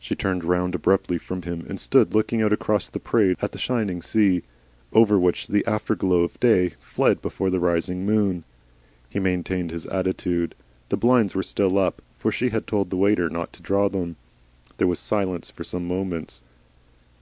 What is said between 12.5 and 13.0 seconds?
told the